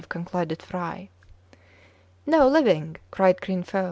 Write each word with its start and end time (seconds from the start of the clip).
concluded 0.09 0.61
Fry." 0.63 1.09
No, 2.25 2.47
living/* 2.47 2.95
cried 3.11 3.39
Kin 3.39 3.61
Fo. 3.61 3.79